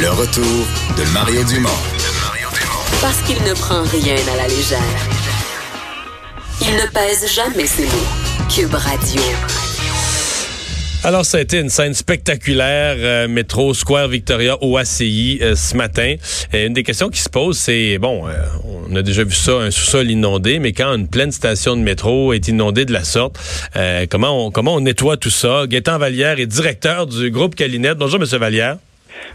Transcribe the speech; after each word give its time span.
Le 0.00 0.08
retour 0.08 0.66
de 0.96 1.12
Mario 1.12 1.44
Dumont. 1.44 1.68
Parce 3.02 3.20
qu'il 3.20 3.36
ne 3.42 3.52
prend 3.52 3.82
rien 3.82 4.16
à 4.32 4.36
la 4.38 4.48
légère. 4.48 4.80
Il 6.62 6.74
ne 6.74 6.86
pèse 6.90 7.30
jamais 7.30 7.66
ses 7.66 7.84
mots. 7.84 8.48
Cube 8.48 8.72
Radio. 8.72 9.20
Alors, 11.04 11.26
ça 11.26 11.36
a 11.36 11.42
été 11.42 11.58
une 11.58 11.68
scène 11.68 11.92
spectaculaire, 11.92 12.96
euh, 12.98 13.28
métro 13.28 13.74
Square 13.74 14.08
Victoria 14.08 14.56
au 14.62 14.78
ACI 14.78 15.38
euh, 15.42 15.54
ce 15.54 15.76
matin. 15.76 16.14
Et 16.54 16.64
une 16.64 16.72
des 16.72 16.82
questions 16.82 17.10
qui 17.10 17.20
se 17.20 17.28
posent, 17.28 17.58
c'est, 17.58 17.98
bon, 17.98 18.26
euh, 18.26 18.32
on 18.88 18.96
a 18.96 19.02
déjà 19.02 19.22
vu 19.22 19.34
ça, 19.34 19.52
un 19.52 19.70
sous-sol 19.70 20.10
inondé, 20.10 20.60
mais 20.60 20.72
quand 20.72 20.94
une 20.94 21.08
pleine 21.08 21.32
station 21.32 21.76
de 21.76 21.82
métro 21.82 22.32
est 22.32 22.48
inondée 22.48 22.86
de 22.86 22.92
la 22.94 23.04
sorte, 23.04 23.38
comment, 24.10 24.46
on, 24.46 24.50
comment 24.50 24.76
on 24.76 24.80
nettoie 24.80 25.18
tout 25.18 25.28
ça? 25.28 25.66
Gaétan 25.66 25.98
Vallière 25.98 26.40
est 26.40 26.46
directeur 26.46 27.06
du 27.06 27.30
groupe 27.30 27.54
Calinette. 27.54 27.98
Bonjour, 27.98 28.18
M. 28.18 28.26
Vallière. 28.38 28.76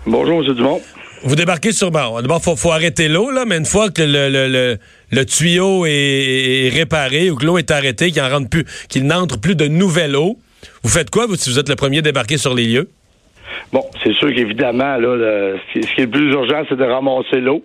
Bonjour, 0.05 0.43
M. 0.43 0.53
Dumont. 0.53 0.81
Vous 1.23 1.35
débarquez 1.35 1.71
sur 1.71 1.89
bon, 1.91 2.21
D'abord, 2.21 2.41
il 2.45 2.55
faut, 2.55 2.71
arrêter 2.71 3.07
l'eau, 3.07 3.31
là, 3.31 3.45
mais 3.45 3.57
une 3.57 3.65
fois 3.65 3.90
que 3.90 4.04
le, 4.04 5.23
tuyau 5.26 5.85
est, 5.87 6.70
réparé 6.71 7.32
ou 7.32 7.35
que 7.35 7.45
l'eau 7.45 7.57
est 7.57 7.71
arrêtée, 7.71 8.12
qu'il 8.12 9.07
n'entre 9.07 9.40
plus 9.40 9.55
de 9.55 9.67
nouvelle 9.67 10.15
eau, 10.15 10.37
vous 10.84 10.90
faites 10.90 11.09
quoi, 11.09 11.26
vous, 11.26 11.35
si 11.35 11.49
vous 11.49 11.57
êtes 11.57 11.70
le 11.70 11.76
premier 11.76 12.01
débarqué 12.01 12.37
sur 12.37 12.54
les 12.54 12.65
lieux? 12.65 12.90
Bon, 13.71 13.84
c'est 14.03 14.13
sûr 14.13 14.34
qu'évidemment, 14.34 14.98
là, 14.98 15.57
ce, 15.73 15.79
qui, 15.79 16.01
est 16.01 16.05
le 16.05 16.09
plus 16.09 16.31
urgent, 16.31 16.63
c'est 16.70 16.77
de 16.77 16.84
ramasser 16.84 17.41
l'eau. 17.41 17.63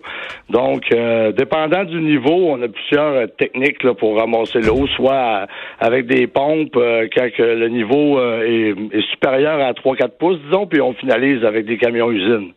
Donc, 0.49 0.83
euh, 0.91 1.31
dépendant 1.31 1.83
du 1.83 2.01
niveau, 2.01 2.51
on 2.51 2.61
a 2.61 2.67
plusieurs 2.67 3.13
euh, 3.13 3.27
techniques 3.27 3.83
là, 3.83 3.93
pour 3.93 4.17
ramasser 4.17 4.59
l'eau, 4.59 4.87
soit 4.95 5.47
avec 5.79 6.07
des 6.07 6.27
pompes 6.27 6.75
euh, 6.75 7.07
quand 7.15 7.29
le 7.39 7.67
niveau 7.69 8.19
est, 8.19 8.73
supérieur 9.11 9.59
à 9.61 9.71
3-4 9.73 10.09
pouces, 10.19 10.39
disons, 10.45 10.67
puis 10.67 10.81
on 10.81 10.93
finalise 10.93 11.43
avec 11.45 11.65
des 11.65 11.77
camions 11.77 12.11
usines. 12.11 12.51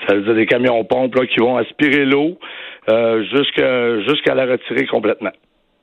C'est-à-dire 0.00 0.34
des 0.34 0.46
camions 0.46 0.84
pompes 0.84 1.14
là, 1.14 1.26
qui 1.26 1.40
vont 1.40 1.56
aspirer 1.56 2.04
l'eau 2.04 2.38
jusqu'à 2.88 4.34
la 4.34 4.46
retirer 4.46 4.86
complètement. 4.86 5.32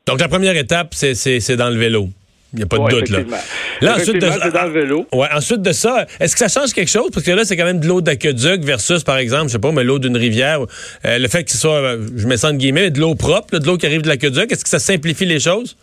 Donc, 0.08 0.20
la 0.20 0.28
première 0.28 0.56
étape, 0.56 0.94
c'est 0.94 1.56
d'enlever 1.56 1.90
l'eau. 1.90 2.08
Il 2.54 2.60
n'y 2.60 2.64
a 2.64 2.68
pas 2.68 2.78
de 2.78 2.90
doute, 2.90 3.10
là. 3.10 3.20
Là, 3.82 3.96
ensuite 3.96 4.22
de, 4.22 4.52
dans 4.52 4.64
le 4.64 4.72
vélo. 4.72 5.08
Ouais, 5.14 5.28
ensuite 5.34 5.62
de 5.62 5.72
ça, 5.72 6.06
est-ce 6.20 6.36
que 6.36 6.48
ça 6.48 6.60
change 6.60 6.74
quelque 6.74 6.92
chose? 6.92 7.10
Parce 7.14 7.26
que 7.26 7.32
là, 7.32 7.44
c'est 7.46 7.58
quand 7.58 7.66
même 7.66 7.80
de 7.80 7.88
l'eau 7.88 8.02
d'aqueduc 8.02 8.64
versus, 8.64 9.04
par 9.04 9.18
exemple, 9.18 9.48
je 9.48 9.54
sais 9.54 9.60
pas, 9.60 9.72
mais 9.72 9.84
l'eau 9.84 10.00
d'une 10.00 10.18
rivière. 10.18 10.60
Euh, 11.06 11.18
le 11.18 11.28
fait 11.28 11.44
que 11.44 11.52
ce 11.52 11.58
soit, 11.58 11.74
euh, 11.74 12.08
je 12.16 12.28
mets 12.28 12.38
ça 12.38 12.50
entre 12.50 12.58
guillemets, 12.58 12.90
de 12.90 13.00
l'eau 13.00 13.16
propre, 13.16 13.58
de 13.58 13.66
l'eau 13.66 13.78
qui 13.78 13.86
arrive 13.86 14.02
de 14.02 14.08
l'aqueduc, 14.08 14.52
est-ce 14.52 14.64
que 14.64 14.70
ça 14.70 14.80
simplifie 14.80 15.26
les 15.26 15.40
choses? 15.40 15.76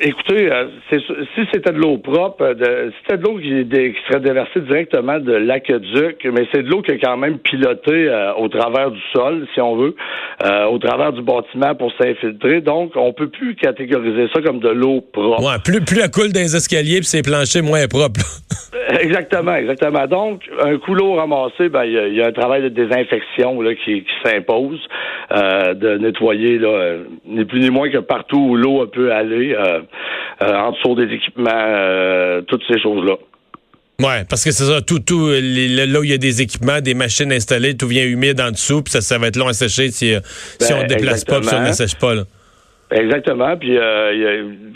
Écoutez, 0.00 0.50
euh, 0.50 0.66
si 0.90 1.42
c'était 1.52 1.72
de 1.72 1.78
l'eau 1.78 1.98
propre, 1.98 2.42
euh, 2.42 2.54
de, 2.54 2.90
si 2.90 2.96
c'était 3.02 3.18
de 3.18 3.24
l'eau 3.24 3.38
qui, 3.38 4.00
serait 4.08 4.20
déversée 4.20 4.60
directement 4.60 5.18
de 5.18 5.32
l'aqueduc, 5.32 6.26
mais 6.32 6.46
c'est 6.52 6.62
de 6.62 6.70
l'eau 6.70 6.80
qui 6.80 6.92
est 6.92 6.98
quand 6.98 7.18
même 7.18 7.38
pilotée 7.38 8.08
euh, 8.08 8.32
au 8.34 8.48
travers 8.48 8.90
du 8.90 9.00
sol, 9.12 9.46
si 9.52 9.60
on 9.60 9.76
veut, 9.76 9.94
au 10.70 10.78
travers 10.78 11.12
du 11.12 11.22
bâtiment 11.22 11.74
pour 11.74 11.92
s'infiltrer. 12.00 12.62
Donc, 12.62 12.92
on 12.96 13.12
peut 13.12 13.28
plus 13.28 13.56
catégoriser 13.56 14.28
ça 14.32 14.40
comme 14.40 14.60
de 14.60 14.70
l'eau 14.70 15.02
propre. 15.12 15.42
Ouais, 15.42 15.58
plus, 15.62 15.80
plus 15.82 16.00
elle 16.00 16.10
coule 16.10 16.32
dans 16.32 16.40
les 16.40 16.56
escaliers 16.56 16.98
puis 16.98 17.06
ses 17.06 17.22
planchers 17.22 17.62
moins 17.62 17.86
propres. 17.88 18.20
exactement, 19.00 19.54
exactement. 19.54 20.06
Donc, 20.06 20.42
un 20.62 20.78
couloir 20.78 21.18
ramassé, 21.18 21.68
ben 21.68 21.84
il 21.84 22.14
y, 22.14 22.22
a 22.22 22.26
un 22.26 22.32
travail 22.32 22.62
de 22.62 22.68
désinfection 22.68 23.60
là, 23.60 23.74
qui, 23.74 24.04
s'impose, 24.24 24.80
de 25.30 25.98
nettoyer 25.98 26.58
là, 26.58 26.96
ni 27.26 27.44
plus 27.44 27.60
ni 27.60 27.70
moins 27.70 27.90
que 27.90 27.98
partout 27.98 28.38
où 28.38 28.56
l'eau 28.56 28.86
peut 28.86 29.12
aller 29.12 29.54
euh, 29.54 29.80
euh, 30.42 30.54
en 30.54 30.72
dessous 30.72 30.94
des 30.94 31.12
équipements, 31.14 31.50
euh, 31.52 32.40
toutes 32.42 32.62
ces 32.68 32.80
choses-là. 32.80 33.16
Oui, 34.00 34.24
parce 34.30 34.44
que 34.44 34.52
c'est 34.52 34.64
ça, 34.64 34.80
tout, 34.80 35.00
tout, 35.00 35.26
là 35.28 36.00
où 36.00 36.04
il 36.04 36.10
y 36.10 36.14
a 36.14 36.18
des 36.18 36.40
équipements, 36.40 36.80
des 36.80 36.94
machines 36.94 37.32
installées, 37.32 37.76
tout 37.76 37.88
vient 37.88 38.04
humide 38.04 38.40
en 38.40 38.52
dessut, 38.52 38.82
puis 38.82 38.92
ça, 38.92 39.00
ça 39.00 39.18
va 39.18 39.26
être 39.26 39.36
long 39.36 39.48
à 39.48 39.52
sécher 39.52 39.90
si, 39.90 40.14
si 40.60 40.72
on 40.72 40.76
ne 40.76 40.82
ben, 40.82 40.86
déplace 40.86 41.24
pas, 41.24 41.40
puis 41.40 41.48
si 41.48 41.54
on 41.54 41.62
ne 41.62 41.72
sèche 41.72 41.96
pas. 41.96 42.14
Là. 42.14 42.22
Exactement. 42.90 43.56
Puis 43.56 43.76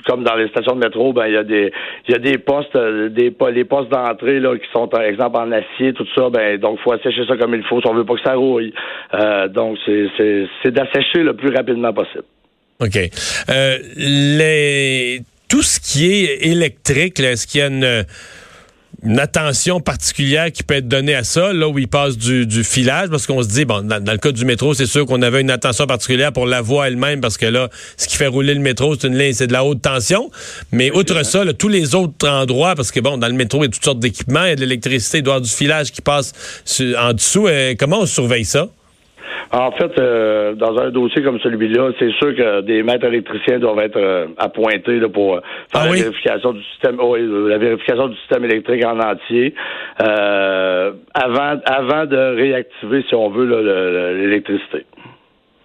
comme 0.06 0.24
dans 0.24 0.34
les 0.34 0.48
stations 0.48 0.74
de 0.74 0.84
métro, 0.84 1.12
ben 1.12 1.26
il 1.26 1.34
y 1.34 1.36
a 1.36 1.44
des 1.44 1.72
il 2.08 2.12
y 2.12 2.14
a 2.14 2.18
des 2.18 2.38
postes, 2.38 2.76
des 2.76 3.34
les 3.52 3.64
postes 3.64 3.90
d'entrée 3.90 4.38
là 4.40 4.56
qui 4.56 4.68
sont 4.72 4.86
par 4.88 5.02
exemple 5.02 5.36
en 5.38 5.50
acier, 5.52 5.92
tout 5.94 6.06
ça. 6.14 6.28
Ben 6.30 6.58
donc 6.58 6.78
faut 6.80 6.92
assécher 6.92 7.24
ça 7.26 7.36
comme 7.36 7.54
il 7.54 7.62
faut 7.64 7.80
si 7.80 7.86
on 7.86 7.94
veut 7.94 8.04
pas 8.04 8.14
que 8.14 8.22
ça 8.22 8.34
rouille. 8.34 8.74
donc 9.50 9.78
c'est 9.86 10.08
c'est 10.62 10.70
d'assécher 10.70 11.22
le 11.22 11.34
plus 11.34 11.54
rapidement 11.54 11.92
possible. 11.92 12.24
OK. 12.82 12.96
Euh, 13.48 13.78
les, 13.96 15.20
tout 15.48 15.62
ce 15.62 15.78
qui 15.78 16.24
est 16.24 16.46
électrique, 16.46 17.20
est-ce 17.20 17.46
qu'il 17.46 17.60
y 17.60 17.64
a 17.64 17.68
une, 17.68 18.04
attention 19.18 19.80
particulière 19.80 20.52
qui 20.52 20.62
peut 20.62 20.74
être 20.74 20.88
donnée 20.88 21.14
à 21.14 21.24
ça, 21.24 21.52
là 21.52 21.68
où 21.68 21.78
il 21.78 21.88
passe 21.88 22.16
du, 22.16 22.64
filage, 22.64 23.08
parce 23.08 23.26
qu'on 23.26 23.42
se 23.42 23.48
dit, 23.48 23.64
bon, 23.64 23.82
dans, 23.82 24.12
le 24.12 24.18
cas 24.18 24.32
du 24.32 24.44
métro, 24.44 24.74
c'est 24.74 24.86
sûr 24.86 25.06
qu'on 25.06 25.22
avait 25.22 25.40
une 25.40 25.50
attention 25.50 25.86
particulière 25.86 26.32
pour 26.32 26.46
la 26.46 26.60
voie 26.60 26.88
elle-même, 26.88 27.20
parce 27.20 27.36
que 27.36 27.46
là, 27.46 27.68
ce 27.96 28.06
qui 28.06 28.16
fait 28.16 28.26
rouler 28.26 28.54
le 28.54 28.60
métro, 28.60 28.94
c'est 28.94 29.08
une 29.08 29.18
ligne, 29.18 29.32
c'est 29.32 29.48
de 29.48 29.52
la 29.52 29.64
haute 29.64 29.82
tension. 29.82 30.30
Mais 30.70 30.90
outre 30.90 31.24
ça, 31.24 31.42
tous 31.54 31.68
les 31.68 31.94
autres 31.94 32.28
endroits, 32.28 32.74
parce 32.74 32.90
que 32.90 33.00
bon, 33.00 33.18
dans 33.18 33.28
le 33.28 33.34
métro, 33.34 33.58
il 33.62 33.66
y 33.66 33.68
a 33.68 33.70
toutes 33.70 33.84
sortes 33.84 34.00
d'équipements, 34.00 34.44
il 34.44 34.50
y 34.50 34.52
a 34.52 34.56
de 34.56 34.60
l'électricité, 34.60 35.19
il 35.19 35.22
doit 35.22 35.34
y 35.34 35.36
avoir 35.36 35.48
du 35.48 35.50
filage 35.50 35.90
qui 35.90 36.00
passe 36.00 36.32
en 36.98 37.12
dessous. 37.12 37.48
Euh, 37.48 37.74
comment 37.78 38.00
on 38.00 38.06
surveille 38.06 38.44
ça? 38.44 38.69
En 39.53 39.70
fait, 39.72 39.98
euh, 39.98 40.54
dans 40.54 40.78
un 40.78 40.91
dossier 40.91 41.22
comme 41.22 41.38
celui-là, 41.41 41.91
c'est 41.98 42.10
sûr 42.12 42.34
que 42.34 42.62
des 42.62 42.82
maîtres 42.82 43.06
électriciens 43.06 43.59
doivent 43.59 43.81
être 43.81 43.97
euh, 43.97 44.26
appointés 44.38 45.00
pour 45.12 45.41
faire 45.70 45.82
ah 45.82 45.87
la 45.87 45.93
vérification 45.93 46.53
du 46.53 46.62
système, 46.65 46.98
la 47.48 47.59
vérification 47.59 48.09
du 48.09 48.16
système 48.16 48.44
électrique 48.44 48.84
en 48.84 48.98
entier 48.98 49.54
euh, 50.03 50.93
avant, 51.15 51.60
avant 51.65 52.06
de 52.06 52.37
réactiver, 52.37 53.04
si 53.09 53.15
on 53.15 53.31
veut, 53.31 53.44
l'électricité. 54.15 54.87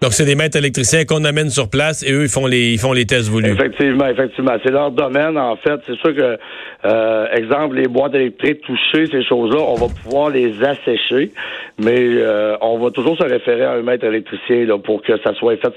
Donc, 0.00 0.12
c'est 0.12 0.24
des 0.24 0.36
maîtres 0.36 0.56
électriciens 0.56 1.04
qu'on 1.04 1.24
amène 1.24 1.50
sur 1.50 1.68
place 1.68 2.04
et 2.04 2.12
eux, 2.12 2.22
ils 2.22 2.28
font 2.28 2.46
les, 2.46 2.70
ils 2.72 2.78
font 2.78 2.92
les 2.92 3.04
tests 3.04 3.28
voulus. 3.28 3.50
Effectivement, 3.50 4.06
effectivement. 4.06 4.52
C'est 4.62 4.70
leur 4.70 4.92
domaine, 4.92 5.36
en 5.36 5.56
fait. 5.56 5.80
C'est 5.86 5.96
sûr 5.96 6.14
que, 6.14 6.38
euh, 6.84 7.26
exemple, 7.34 7.76
les 7.76 7.88
boîtes 7.88 8.14
électriques 8.14 8.60
touchées, 8.60 9.06
ces 9.10 9.24
choses-là, 9.24 9.60
on 9.60 9.74
va 9.74 9.86
pouvoir 9.88 10.30
les 10.30 10.62
assécher, 10.62 11.32
mais 11.78 11.96
euh, 11.98 12.56
on 12.60 12.78
va 12.78 12.90
toujours 12.92 13.18
se 13.18 13.24
référer 13.24 13.64
à 13.64 13.72
un 13.72 13.82
maître 13.82 14.04
électricien 14.04 14.64
là, 14.66 14.78
pour 14.78 15.02
que 15.02 15.20
ça 15.24 15.34
soit 15.34 15.56
fait 15.56 15.74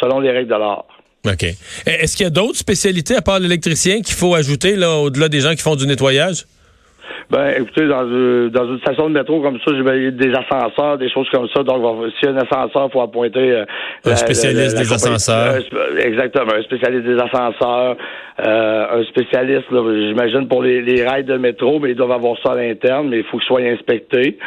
selon 0.00 0.18
les 0.18 0.30
règles 0.30 0.48
de 0.48 0.58
l'art. 0.58 0.86
OK. 1.26 1.44
Est-ce 1.86 2.16
qu'il 2.16 2.24
y 2.24 2.26
a 2.26 2.30
d'autres 2.30 2.56
spécialités 2.56 3.14
à 3.14 3.22
part 3.22 3.38
l'électricien 3.38 4.00
qu'il 4.00 4.16
faut 4.16 4.34
ajouter 4.34 4.74
là, 4.74 4.96
au-delà 4.96 5.28
des 5.28 5.40
gens 5.40 5.50
qui 5.50 5.62
font 5.62 5.76
du 5.76 5.86
nettoyage? 5.86 6.44
Ben, 7.30 7.54
écoutez, 7.56 7.86
dans, 7.86 8.04
euh, 8.04 8.48
dans 8.50 8.66
une 8.66 8.78
station 8.80 9.08
de 9.08 9.14
métro 9.14 9.40
comme 9.40 9.58
ça, 9.64 9.72
j'ai 9.74 10.10
des 10.10 10.32
ascenseurs, 10.34 10.98
des 10.98 11.10
choses 11.10 11.28
comme 11.30 11.48
ça. 11.54 11.62
Donc, 11.62 12.10
s'il 12.18 12.28
y 12.28 12.32
a 12.32 12.34
un 12.34 12.38
ascenseur, 12.38 12.88
il 12.88 12.92
faut 12.92 13.00
appointer... 13.00 13.52
Euh, 13.52 13.64
un 14.04 14.16
spécialiste 14.16 14.76
des 14.76 14.92
ascenseurs. 14.92 15.56
exactement, 15.98 16.52
un 16.54 16.62
spécialiste 16.62 17.04
des 17.04 17.18
ascenseurs, 17.18 17.96
euh, 18.44 19.00
un 19.00 19.04
spécialiste, 19.04 19.66
j'imagine, 19.70 20.48
pour 20.48 20.62
les, 20.62 20.82
les 20.82 21.06
rails 21.06 21.24
de 21.24 21.36
métro, 21.36 21.78
mais 21.78 21.90
ils 21.90 21.96
doivent 21.96 22.12
avoir 22.12 22.36
ça 22.44 22.52
à 22.52 22.56
l'interne, 22.56 23.08
mais 23.08 23.18
il 23.18 23.24
faut 23.24 23.38
qu'ils 23.38 23.46
soient 23.46 23.60
inspectés. 23.60 24.38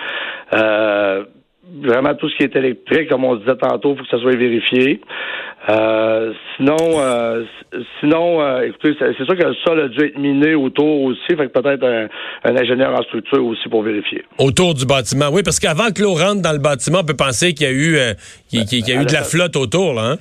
Euh, 0.53 1.24
vraiment 1.81 2.13
tout 2.15 2.30
ce 2.30 2.36
qui 2.38 2.44
est 2.44 2.56
électrique, 2.56 3.10
comme 3.10 3.24
on 3.24 3.36
disait 3.36 3.56
tantôt, 3.56 3.94
il 3.94 3.98
faut 3.98 4.04
que 4.04 4.10
ça 4.10 4.19
soit 4.19 4.36
vérifié. 4.36 5.01
Euh, 5.69 6.33
sinon, 6.57 6.75
euh, 6.98 7.44
sinon, 8.00 8.42
euh, 8.42 8.63
écoutez, 8.63 8.95
c'est 9.00 9.15
sûr 9.15 9.38
que 9.38 9.44
le 9.44 9.56
sol 9.65 9.80
a 9.80 9.88
dû 9.88 10.06
être 10.06 10.18
miné 10.18 10.56
autour 10.56 11.04
aussi, 11.04 11.21
fait 11.30 11.48
que 11.48 11.60
peut-être 11.60 11.86
un, 11.86 12.56
ingénieur 12.56 12.94
en 12.94 13.01
structure 13.04 13.45
aussi 13.45 13.69
pour 13.69 13.81
vérifier. 13.81 14.25
Autour 14.39 14.74
du 14.74 14.86
bâtiment, 14.86 15.30
oui, 15.31 15.42
parce 15.42 15.60
qu'avant 15.60 15.92
que 15.95 16.01
l'eau 16.01 16.15
rentre 16.15 16.42
dans 16.42 16.51
le 16.51 16.60
bâtiment, 16.60 17.00
on 17.01 17.06
peut 17.06 17.15
penser 17.15 17.54
qu'il 17.54 17.68
y 17.68 17.69
a 17.69 17.74
eu, 17.74 17.98
qu'il 18.50 18.88
y 18.88 18.92
a 18.92 19.01
eu 19.01 19.06
de 19.06 19.13
la 19.13 19.24
flotte 19.24 19.56
autour, 19.56 19.94
là. 19.94 20.12
Hein? 20.12 20.18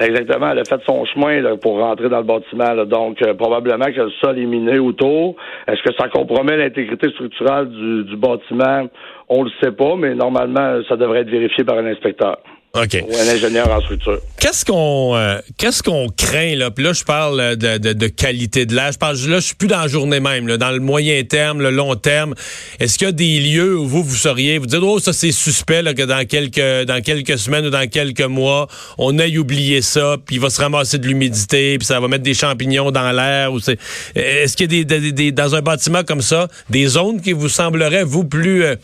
Exactement. 0.00 0.50
Elle 0.52 0.60
a 0.60 0.64
fait 0.64 0.80
son 0.86 1.04
chemin 1.04 1.56
pour 1.58 1.78
rentrer 1.78 2.08
dans 2.08 2.20
le 2.20 2.24
bâtiment. 2.24 2.84
Donc, 2.86 3.22
probablement 3.36 3.84
que 3.84 4.00
le 4.00 4.10
sol 4.20 4.38
est 4.38 4.46
miné 4.46 4.78
autour. 4.78 5.36
Est-ce 5.68 5.82
que 5.82 5.94
ça 5.98 6.08
compromet 6.08 6.56
l'intégrité 6.56 7.10
structurelle 7.10 7.68
du, 7.68 8.04
du 8.04 8.16
bâtiment? 8.16 8.88
On 9.28 9.42
le 9.44 9.50
sait 9.62 9.72
pas, 9.72 9.96
mais 9.96 10.14
normalement, 10.14 10.80
ça 10.88 10.96
devrait 10.96 11.20
être 11.20 11.30
vérifié 11.30 11.64
par 11.64 11.76
un 11.76 11.86
inspecteur. 11.86 12.38
OK. 12.72 13.02
ou 13.08 13.16
un 13.16 13.28
ingénieur 13.28 13.68
en 13.68 13.80
structure. 13.80 14.20
Qu'est-ce 14.38 14.64
qu'on 14.64 15.16
euh, 15.16 15.40
qu'est-ce 15.58 15.82
qu'on 15.82 16.08
craint 16.08 16.54
là? 16.54 16.70
Puis 16.70 16.84
là 16.84 16.92
je 16.92 17.02
parle 17.02 17.56
de, 17.56 17.78
de, 17.78 17.92
de 17.92 18.06
qualité 18.06 18.64
de 18.64 18.76
l'air. 18.76 18.92
Je 18.92 18.98
parle 18.98 19.16
là 19.16 19.40
je 19.40 19.46
suis 19.46 19.56
plus 19.56 19.66
dans 19.66 19.80
la 19.80 19.88
journée 19.88 20.20
même 20.20 20.46
là, 20.46 20.56
dans 20.56 20.70
le 20.70 20.78
moyen 20.78 21.20
terme, 21.24 21.60
le 21.60 21.70
long 21.70 21.96
terme. 21.96 22.34
Est-ce 22.78 22.96
qu'il 22.96 23.06
y 23.06 23.08
a 23.08 23.12
des 23.12 23.40
lieux 23.40 23.76
où 23.76 23.88
vous 23.88 24.04
vous 24.04 24.14
seriez 24.14 24.58
vous 24.58 24.66
dites 24.66 24.78
oh 24.82 25.00
ça 25.00 25.12
c'est 25.12 25.32
suspect 25.32 25.82
là, 25.82 25.94
que 25.94 26.02
dans 26.02 26.24
quelques 26.24 26.86
dans 26.86 27.02
quelques 27.02 27.38
semaines 27.38 27.66
ou 27.66 27.70
dans 27.70 27.88
quelques 27.88 28.20
mois 28.20 28.68
on 28.98 29.18
aille 29.18 29.38
oublier 29.38 29.82
ça 29.82 30.16
puis 30.24 30.36
il 30.36 30.40
va 30.40 30.48
se 30.48 30.60
ramasser 30.60 30.98
de 30.98 31.08
l'humidité 31.08 31.76
puis 31.76 31.86
ça 31.86 31.98
va 31.98 32.06
mettre 32.06 32.22
des 32.22 32.34
champignons 32.34 32.92
dans 32.92 33.10
l'air 33.10 33.52
ou 33.52 33.58
c'est 33.58 33.80
est-ce 34.14 34.56
qu'il 34.56 34.72
y 34.72 34.80
a 34.80 34.84
des, 34.84 35.00
des, 35.00 35.12
des, 35.12 35.32
dans 35.32 35.56
un 35.56 35.60
bâtiment 35.60 36.04
comme 36.04 36.22
ça 36.22 36.46
des 36.68 36.86
zones 36.86 37.20
qui 37.20 37.32
vous 37.32 37.48
sembleraient 37.48 38.04
vous 38.04 38.24
plus 38.24 38.62
euh, 38.62 38.76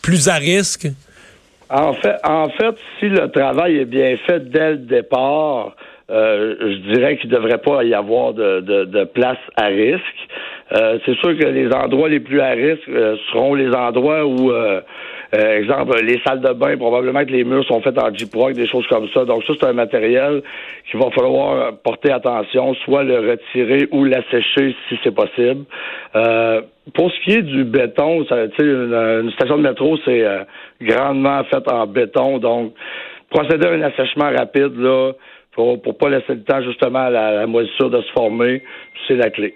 plus 0.00 0.28
à 0.28 0.36
risque? 0.36 0.88
En 1.70 1.92
fait, 1.94 2.16
en 2.24 2.48
fait, 2.50 2.76
si 2.98 3.08
le 3.08 3.28
travail 3.30 3.78
est 3.78 3.84
bien 3.84 4.16
fait 4.26 4.50
dès 4.50 4.72
le 4.72 4.76
départ, 4.78 5.74
euh, 6.10 6.56
je 6.60 6.92
dirais 6.92 7.16
qu'il 7.16 7.30
ne 7.30 7.36
devrait 7.36 7.58
pas 7.58 7.82
y 7.84 7.94
avoir 7.94 8.34
de, 8.34 8.60
de, 8.60 8.84
de 8.84 9.04
place 9.04 9.38
à 9.56 9.66
risque. 9.66 10.28
Euh, 10.72 10.98
c'est 11.04 11.16
sûr 11.16 11.36
que 11.38 11.46
les 11.46 11.72
endroits 11.72 12.08
les 12.08 12.20
plus 12.20 12.40
à 12.40 12.50
risque 12.50 12.88
euh, 12.88 13.16
seront 13.32 13.54
les 13.54 13.74
endroits 13.74 14.26
où, 14.26 14.52
euh, 15.34 15.58
exemple, 15.58 15.98
les 16.02 16.20
salles 16.26 16.40
de 16.40 16.52
bain, 16.52 16.76
probablement 16.76 17.24
que 17.24 17.30
les 17.30 17.44
murs 17.44 17.64
sont 17.66 17.80
faits 17.80 17.98
en 17.98 18.12
J-Proc, 18.12 18.52
des 18.52 18.66
choses 18.66 18.86
comme 18.88 19.08
ça. 19.14 19.24
Donc 19.24 19.44
ça, 19.44 19.54
c'est 19.58 19.66
un 19.66 19.72
matériel 19.72 20.42
qu'il 20.90 21.00
va 21.00 21.10
falloir 21.10 21.76
porter 21.78 22.12
attention, 22.12 22.74
soit 22.84 23.04
le 23.04 23.18
retirer 23.30 23.88
ou 23.90 24.04
l'assécher 24.04 24.76
si 24.88 24.98
c'est 25.02 25.14
possible. 25.14 25.64
Euh, 26.14 26.62
pour 26.94 27.10
ce 27.10 27.20
qui 27.24 27.32
est 27.38 27.42
du 27.42 27.64
béton, 27.64 28.24
ça, 28.26 28.44
une, 28.58 28.94
une 28.94 29.30
station 29.32 29.56
de 29.56 29.62
métro, 29.62 29.96
c'est 30.04 30.24
euh, 30.24 30.44
grandement 30.82 31.42
faite 31.44 31.70
en 31.70 31.86
béton, 31.86 32.38
donc 32.38 32.74
procéder 33.30 33.66
à 33.66 33.70
un 33.70 33.82
assèchement 33.82 34.30
rapide 34.30 34.76
là, 34.78 35.12
pour, 35.52 35.80
pour 35.80 35.96
pas 35.96 36.10
laisser 36.10 36.34
le 36.34 36.42
temps 36.42 36.62
justement 36.62 37.00
à 37.00 37.10
la, 37.10 37.32
la 37.32 37.46
moisissure 37.46 37.90
de 37.90 38.00
se 38.02 38.12
former, 38.12 38.62
c'est 39.06 39.16
la 39.16 39.30
clé. 39.30 39.54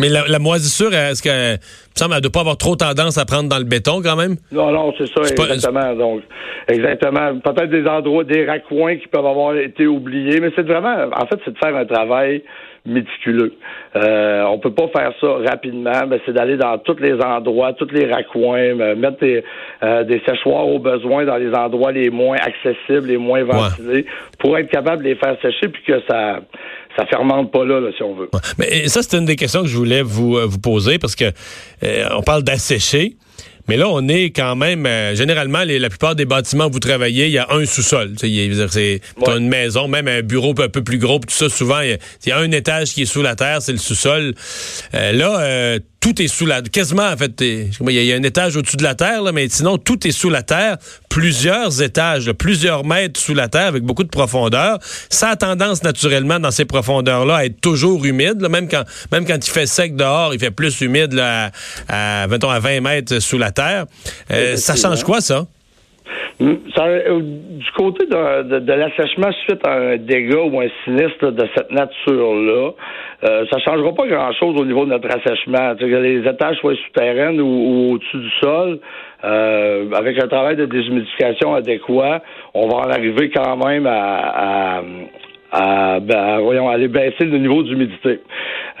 Mais 0.00 0.08
la, 0.08 0.26
la 0.26 0.38
moisissure, 0.38 0.92
est-ce 0.92 1.22
que, 1.22 1.28
il 1.28 1.52
me 1.54 1.58
semble, 1.94 2.14
elle 2.14 2.20
doit 2.20 2.32
pas 2.32 2.40
avoir 2.40 2.56
trop 2.56 2.74
tendance 2.74 3.16
à 3.16 3.24
prendre 3.24 3.48
dans 3.48 3.58
le 3.58 3.64
béton 3.64 4.02
quand 4.02 4.16
même? 4.16 4.36
Non, 4.50 4.72
non, 4.72 4.92
c'est 4.98 5.06
ça, 5.06 5.20
C'est 5.22 5.36
pas- 5.36 5.44
exactement. 5.44 5.94
Donc, 5.94 6.22
exactement. 6.68 7.38
Peut-être 7.38 7.70
des 7.70 7.86
endroits, 7.86 8.24
des 8.24 8.44
raccoins 8.44 8.96
qui 8.96 9.06
peuvent 9.06 9.26
avoir 9.26 9.56
été 9.56 9.86
oubliés, 9.86 10.40
mais 10.40 10.50
c'est 10.56 10.66
vraiment, 10.66 10.96
en 11.16 11.26
fait, 11.26 11.38
c'est 11.44 11.52
de 11.52 11.58
faire 11.58 11.76
un 11.76 11.84
travail 11.86 12.42
méticuleux. 12.86 13.54
Euh, 13.96 14.42
on 14.42 14.58
peut 14.58 14.74
pas 14.74 14.88
faire 14.88 15.12
ça 15.20 15.26
rapidement, 15.50 16.06
mais 16.06 16.20
c'est 16.26 16.32
d'aller 16.34 16.58
dans 16.58 16.76
tous 16.78 16.96
les 17.00 17.14
endroits, 17.14 17.72
tous 17.72 17.88
les 17.90 18.12
raccoins, 18.12 18.78
euh, 18.78 18.94
mettre 18.94 19.20
des, 19.20 19.42
euh, 19.82 20.04
des 20.04 20.20
séchoirs 20.28 20.66
au 20.68 20.78
besoin 20.78 21.24
dans 21.24 21.36
les 21.38 21.50
endroits 21.54 21.92
les 21.92 22.10
moins 22.10 22.36
accessibles, 22.36 23.06
les 23.08 23.16
moins 23.16 23.42
ventilés, 23.44 24.04
pour 24.38 24.58
être 24.58 24.68
capable 24.68 25.02
de 25.02 25.08
les 25.08 25.14
faire 25.14 25.36
sécher 25.40 25.68
puis 25.68 25.82
que 25.86 26.00
ça 26.08 26.40
ça 26.96 27.06
fermente 27.06 27.50
pas 27.50 27.64
là, 27.64 27.80
là, 27.80 27.88
si 27.96 28.04
on 28.04 28.14
veut. 28.14 28.28
Ouais. 28.32 28.38
Mais 28.56 28.86
ça, 28.86 29.02
c'est 29.02 29.16
une 29.18 29.24
des 29.24 29.34
questions 29.34 29.62
que 29.62 29.66
je 29.66 29.76
voulais 29.76 29.83
vous, 30.02 30.36
euh, 30.36 30.46
vous 30.46 30.58
poser 30.58 30.98
parce 30.98 31.14
que 31.16 31.32
euh, 31.82 32.08
on 32.16 32.22
parle 32.22 32.42
d'assécher. 32.42 33.16
Mais 33.66 33.78
là, 33.78 33.88
on 33.88 34.06
est 34.08 34.24
quand 34.26 34.56
même, 34.56 34.84
euh, 34.84 35.14
généralement, 35.14 35.62
les- 35.64 35.78
la 35.78 35.88
plupart 35.88 36.14
des 36.14 36.26
bâtiments 36.26 36.66
où 36.66 36.70
vous 36.70 36.80
travaillez, 36.80 37.26
il 37.26 37.32
y 37.32 37.38
a 37.38 37.46
un 37.50 37.64
sous-sol. 37.64 38.12
C'est 38.18 38.28
Ouais. 38.28 39.00
une 39.38 39.48
maison, 39.48 39.88
même 39.88 40.06
un 40.06 40.20
bureau 40.20 40.50
un 40.60 40.68
peu 40.68 40.84
plus 40.84 40.98
gros, 40.98 41.18
tout 41.18 41.30
ça, 41.30 41.48
souvent, 41.48 41.80
il 41.80 41.88
y 41.88 41.92
a- 41.94 41.98
il 42.26 42.28
y, 42.28 42.32
a 42.32 42.38
un 42.40 42.50
étage 42.52 42.92
qui 42.92 43.02
est 43.02 43.06
sous 43.06 43.22
la 43.22 43.36
terre, 43.36 43.62
c'est 43.62 43.72
le 43.72 43.78
sous-sol. 43.78 44.34
Euh, 44.94 45.12
là, 45.12 45.78
tout 46.04 46.20
est 46.20 46.28
sous 46.28 46.44
la... 46.44 46.60
Quasiment, 46.60 47.08
en 47.08 47.16
fait, 47.16 47.32
il 47.40 47.70
y, 47.80 47.98
a- 47.98 48.02
il 48.02 48.06
y 48.06 48.12
a 48.12 48.16
un 48.16 48.22
étage 48.22 48.56
au-dessus 48.56 48.76
de 48.76 48.82
la 48.82 48.94
terre, 48.94 49.22
là, 49.22 49.32
mais 49.32 49.48
sinon, 49.48 49.78
tout 49.78 50.06
est 50.06 50.10
sous 50.12 50.28
la 50.28 50.42
terre. 50.42 50.76
Plusieurs 51.08 51.80
étages, 51.80 52.26
là, 52.26 52.34
plusieurs 52.34 52.84
mètres 52.84 53.18
sous 53.18 53.32
la 53.32 53.48
terre, 53.48 53.68
avec 53.68 53.82
beaucoup 53.84 54.04
de 54.04 54.08
profondeur. 54.10 54.78
Ça 55.08 55.30
a 55.30 55.36
tendance, 55.36 55.82
naturellement, 55.82 56.38
dans 56.38 56.50
ces 56.50 56.66
profondeurs-là, 56.66 57.36
à 57.36 57.44
être 57.46 57.58
toujours 57.60 58.04
humide. 58.04 58.40
là, 58.42 58.50
même, 58.50 58.68
quand, 58.68 58.84
même 59.12 59.24
quand 59.26 59.38
il 59.46 59.50
fait 59.50 59.66
sec 59.66 59.96
dehors, 59.96 60.34
il 60.34 60.38
fait 60.40 60.50
plus 60.50 60.78
humide 60.82 61.14
là, 61.14 61.50
à, 61.88 62.24
à, 62.24 62.26
mettons, 62.26 62.50
à 62.50 62.58
20 62.60 62.80
mètres 62.82 63.18
sous 63.20 63.38
la 63.38 63.50
terre. 63.50 63.86
Euh, 64.30 64.56
ça 64.56 64.76
change 64.76 65.02
quoi, 65.04 65.22
ça? 65.22 65.46
Mm, 66.40 66.54
euh, 66.78 67.20
du 67.20 67.70
côté 67.76 68.06
de, 68.06 68.42
de, 68.42 68.58
de 68.58 68.72
l'assèchement 68.72 69.30
suite 69.46 69.64
à 69.64 69.74
un 69.74 69.96
dégât 69.96 70.42
ou 70.42 70.60
un 70.60 70.68
sinistre 70.84 71.30
de 71.30 71.46
cette 71.54 71.70
nature-là, 71.70 72.70
euh, 73.24 73.44
ça 73.50 73.58
changera 73.60 73.94
pas 73.94 74.06
grand-chose 74.06 74.60
au 74.60 74.64
niveau 74.64 74.84
de 74.84 74.90
notre 74.90 75.08
assèchement. 75.08 75.76
Que 75.76 75.84
les 75.84 76.28
étages 76.28 76.56
soient 76.56 76.74
souterrains 76.86 77.38
ou, 77.38 77.46
ou 77.46 77.92
au-dessus 77.94 78.18
du 78.18 78.30
sol, 78.42 78.80
euh, 79.22 79.90
avec 79.92 80.20
un 80.22 80.26
travail 80.26 80.56
de 80.56 80.66
déshumidification 80.66 81.54
adéquat, 81.54 82.20
on 82.52 82.68
va 82.68 82.78
en 82.78 82.90
arriver 82.90 83.30
quand 83.30 83.56
même 83.56 83.86
à, 83.86 84.78
à 84.78 84.82
à, 85.54 86.00
ben, 86.00 86.40
voyons, 86.40 86.68
aller 86.68 86.88
baisser 86.88 87.24
le 87.24 87.38
niveau 87.38 87.62
d'humidité. 87.62 88.18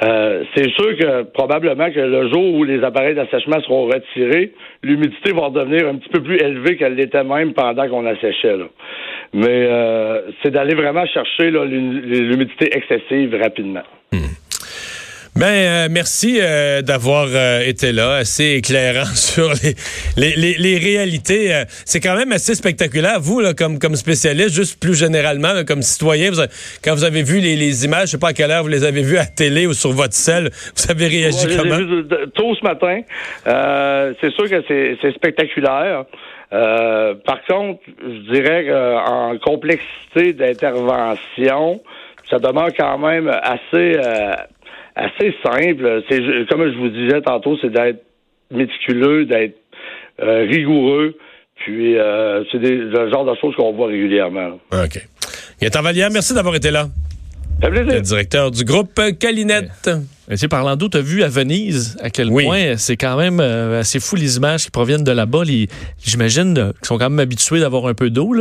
Euh, 0.02 0.42
c'est 0.54 0.68
sûr 0.70 0.96
que 0.98 1.22
probablement 1.22 1.88
que 1.92 2.00
le 2.00 2.28
jour 2.28 2.54
où 2.54 2.64
les 2.64 2.82
appareils 2.82 3.14
d'assèchement 3.14 3.60
seront 3.60 3.86
retirés, 3.86 4.52
l'humidité 4.82 5.32
va 5.32 5.50
devenir 5.50 5.88
un 5.88 5.94
petit 5.94 6.08
peu 6.08 6.20
plus 6.20 6.36
élevée 6.36 6.76
qu'elle 6.76 6.96
l'était 6.96 7.22
même 7.22 7.52
pendant 7.54 7.88
qu'on 7.88 8.04
asséchait. 8.06 8.56
Là. 8.56 8.64
Mais 9.32 9.46
euh, 9.70 10.22
c'est 10.42 10.50
d'aller 10.50 10.74
vraiment 10.74 11.06
chercher 11.06 11.52
l'humidité 11.52 12.76
excessive 12.76 13.38
rapidement. 13.40 13.84
Ben, 15.36 15.46
euh, 15.46 15.88
merci 15.90 16.38
euh, 16.40 16.80
d'avoir 16.80 17.26
euh, 17.28 17.60
été 17.66 17.90
là, 17.90 18.14
assez 18.14 18.52
éclairant 18.52 19.04
sur 19.16 19.50
les, 19.64 19.74
les, 20.16 20.36
les, 20.36 20.54
les 20.58 20.78
réalités. 20.78 21.52
Euh, 21.52 21.64
c'est 21.84 21.98
quand 21.98 22.14
même 22.16 22.30
assez 22.30 22.54
spectaculaire. 22.54 23.18
Vous, 23.20 23.40
là, 23.40 23.52
comme, 23.52 23.80
comme 23.80 23.96
spécialiste, 23.96 24.54
juste 24.54 24.80
plus 24.80 24.94
généralement, 24.96 25.52
là, 25.52 25.64
comme 25.64 25.82
citoyen, 25.82 26.30
vous 26.30 26.40
quand 26.84 26.94
vous 26.94 27.02
avez 27.02 27.24
vu 27.24 27.40
les, 27.40 27.56
les 27.56 27.84
images, 27.84 28.06
je 28.06 28.10
sais 28.12 28.18
pas 28.18 28.28
à 28.28 28.32
quelle 28.32 28.52
heure 28.52 28.62
vous 28.62 28.68
les 28.68 28.84
avez 28.84 29.02
vues 29.02 29.18
à 29.18 29.26
télé 29.26 29.66
ou 29.66 29.72
sur 29.72 29.90
votre 29.90 30.14
selle, 30.14 30.50
vous 30.76 30.90
avez 30.90 31.08
réagi 31.08 31.46
Ouais, 31.48 31.56
comment? 31.56 31.78
de- 31.78 32.30
tôt 32.36 32.54
ce 32.54 32.62
matin. 32.62 33.00
Euh, 33.48 34.14
c'est 34.20 34.30
sûr 34.34 34.48
que 34.48 34.62
c'est 34.68 34.96
c'est 35.02 35.12
spectaculaire. 35.14 36.04
Euh, 36.52 37.14
par 37.26 37.42
contre, 37.44 37.80
je 38.00 38.32
dirais 38.32 38.66
qu'en 38.68 39.36
complexité 39.38 40.32
d'intervention, 40.32 41.82
ça 42.30 42.38
demeure 42.38 42.70
quand 42.78 42.98
même 42.98 43.28
assez 43.28 43.96
euh, 43.98 44.32
assez 44.94 45.34
simple. 45.42 46.02
C'est 46.08 46.20
comme 46.48 46.70
je 46.70 46.78
vous 46.78 46.88
disais 46.88 47.20
tantôt, 47.22 47.56
c'est 47.60 47.70
d'être 47.70 48.04
méticuleux, 48.50 49.24
d'être 49.26 49.56
euh, 50.22 50.46
rigoureux. 50.48 51.16
Puis 51.56 51.96
euh, 51.96 52.44
c'est 52.50 52.58
le 52.58 53.10
genre 53.10 53.24
de 53.24 53.34
choses 53.40 53.54
qu'on 53.56 53.72
voit 53.72 53.88
régulièrement. 53.88 54.58
OK. 54.72 55.06
Gaëtan 55.60 55.82
Vallière, 55.82 56.10
merci 56.12 56.34
d'avoir 56.34 56.54
été 56.54 56.70
là. 56.70 56.88
Le 57.70 58.00
directeur 58.00 58.50
du 58.50 58.64
groupe 58.64 59.00
Calinette. 59.18 59.70
Mais 60.26 60.36
tu 60.36 60.40
sais, 60.40 60.48
parlant 60.48 60.74
d'eau, 60.76 60.88
tu 60.88 60.96
as 60.96 61.02
vu 61.02 61.22
à 61.22 61.28
Venise 61.28 61.96
à 62.00 62.08
quel 62.08 62.30
Oui. 62.30 62.44
point 62.44 62.76
c'est 62.78 62.96
quand 62.96 63.16
même 63.18 63.40
euh, 63.40 63.80
assez 63.80 64.00
fou 64.00 64.16
les 64.16 64.36
images 64.38 64.64
qui 64.64 64.70
proviennent 64.70 65.04
de 65.04 65.12
là-bas. 65.12 65.42
J'imagine 66.02 66.56
euh, 66.56 66.72
qu'ils 66.72 66.86
sont 66.86 66.96
quand 66.96 67.10
même 67.10 67.18
habitués 67.20 67.60
d'avoir 67.60 67.86
un 67.88 67.92
peu 67.94 68.08
d'eau, 68.08 68.34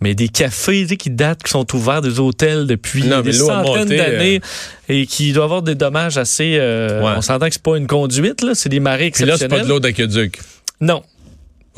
mais 0.00 0.14
des 0.14 0.28
cafés 0.28 0.82
tu 0.84 0.88
sais, 0.88 0.96
qui 0.96 1.10
datent, 1.10 1.42
qui 1.42 1.50
sont 1.50 1.66
ouverts, 1.76 2.00
des 2.00 2.20
hôtels 2.20 2.66
depuis 2.66 3.02
Non, 3.04 3.20
des 3.20 3.32
centaines 3.34 3.88
d'années 3.88 4.40
et 4.88 5.04
qui 5.06 5.32
doivent 5.32 5.44
avoir 5.44 5.62
des 5.62 5.74
dommages 5.74 6.16
assez... 6.16 6.56
euh, 6.58 7.02
Ouais. 7.02 7.12
On 7.18 7.20
s'entend 7.20 7.48
que 7.48 7.52
c'est 7.52 7.62
pas 7.62 7.76
une 7.76 7.86
conduite, 7.86 8.42
là, 8.42 8.54
c'est 8.54 8.70
des 8.70 8.80
marées 8.80 9.10
Puis 9.10 9.24
là, 9.26 9.36
c'est 9.36 9.44
exceptionnelles. 9.44 9.58
pas 9.60 9.64
de 9.64 9.68
l'eau 9.68 9.80
d'aqueduc. 9.80 10.38
Non. 10.80 11.02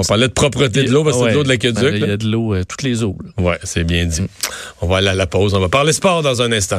On 0.01 0.05
parlait 0.05 0.29
de 0.29 0.33
propreté 0.33 0.85
de 0.85 0.93
l'eau, 0.93 1.03
parce 1.03 1.17
que 1.19 1.25
c'est 1.25 1.31
de 1.31 1.35
l'eau 1.35 1.43
de 1.43 1.49
l'aqueduc. 1.49 1.83
Ben, 1.83 1.95
Il 1.97 2.07
y 2.09 2.11
a 2.13 2.17
de 2.17 2.27
l'eau, 2.29 2.55
euh, 2.55 2.63
toutes 2.63 2.83
les 2.85 3.03
eaux. 3.03 3.17
là. 3.25 3.43
Ouais, 3.43 3.59
c'est 3.65 3.83
bien 3.83 4.05
dit. 4.07 4.23
On 4.81 4.87
va 4.87 4.99
aller 4.99 5.09
à 5.09 5.15
la 5.15 5.27
pause. 5.27 5.55
On 5.55 5.59
va 5.61 5.69
parler 5.69 5.93
sport 5.93 6.23
dans 6.23 6.41
un 6.41 6.53
instant. 6.53 6.79